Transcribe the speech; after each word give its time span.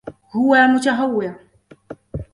هو 0.35 0.67
متهور. 0.67 1.35